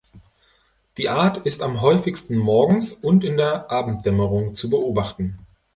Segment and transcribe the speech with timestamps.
[0.97, 5.37] Die Art ist am häufigsten morgens und in der Abenddämmerung zu beobachten.